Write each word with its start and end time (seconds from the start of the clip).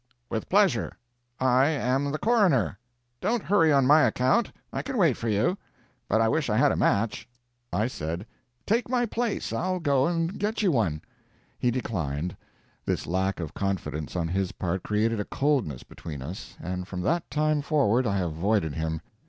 "With 0.31 0.49
pleasure. 0.49 0.97
I 1.39 1.67
am 1.67 2.11
the 2.11 2.17
coroner. 2.17 2.79
Don't 3.21 3.43
hurry 3.43 3.71
on 3.71 3.85
my 3.85 4.01
account. 4.01 4.51
I 4.73 4.81
can 4.81 4.97
wait 4.97 5.15
for 5.15 5.29
you. 5.29 5.59
But 6.09 6.21
I 6.21 6.27
wish 6.27 6.49
I 6.49 6.57
had 6.57 6.71
a 6.71 6.75
match." 6.75 7.29
I 7.71 7.85
said: 7.85 8.25
"Take 8.65 8.89
my 8.89 9.05
place, 9.05 9.51
and 9.51 9.61
I'll 9.61 9.79
go 9.79 10.07
and 10.07 10.39
get 10.39 10.63
you 10.63 10.71
one." 10.71 11.03
He 11.59 11.69
declined. 11.69 12.35
This 12.83 13.05
lack 13.05 13.39
of 13.39 13.53
confidence 13.53 14.15
on 14.15 14.27
his 14.27 14.53
part 14.53 14.81
created 14.81 15.19
a 15.19 15.25
coldness 15.25 15.83
between 15.83 16.23
us, 16.23 16.57
and 16.59 16.87
from 16.87 17.01
that 17.01 17.29
time 17.29 17.61
forward 17.61 18.07
I 18.07 18.21
avoided 18.21 18.73
him. 18.73 19.01